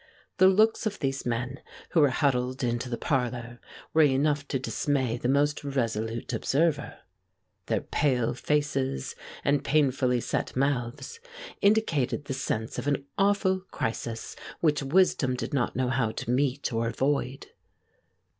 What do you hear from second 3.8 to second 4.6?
were enough to